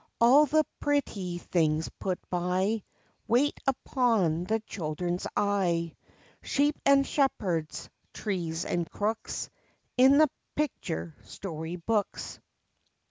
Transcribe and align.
All 0.19 0.47
the 0.47 0.65
pretty 0.79 1.37
things 1.37 1.87
put 1.99 2.17
by, 2.31 2.83
Wait 3.27 3.59
upon 3.67 4.45
the 4.45 4.59
children's 4.61 5.27
eye, 5.37 5.95
Sheep 6.41 6.75
and 6.87 7.05
shepherds, 7.05 7.87
trees 8.11 8.65
and 8.65 8.89
crooks, 8.89 9.51
In 9.97 10.17
the 10.17 10.31
picture 10.55 11.15
story 11.21 11.75
books. 11.75 12.39